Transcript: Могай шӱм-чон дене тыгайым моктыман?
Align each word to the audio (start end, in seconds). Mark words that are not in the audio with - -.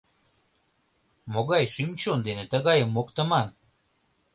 Могай 1.31 1.63
шӱм-чон 1.73 2.19
дене 2.27 2.43
тыгайым 2.51 2.89
моктыман? 2.95 3.47